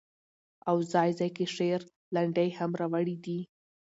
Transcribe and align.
او 0.69 0.77
ځاى 0.91 1.09
ځاى 1.17 1.29
کې 1.37 1.45
شعر، 1.55 1.81
لنډۍ 2.15 2.49
هم 2.57 2.71
را 2.79 2.87
وړي 2.93 3.15
دي 3.25 3.39